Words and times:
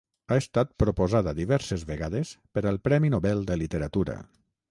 Ha 0.27 0.35
estat 0.43 0.69
proposada 0.83 1.33
diverses 1.39 1.83
vegades 1.91 2.33
per 2.57 2.65
al 2.71 2.81
premi 2.89 3.13
Nobel 3.17 3.47
de 3.51 3.59
literatura. 3.65 4.19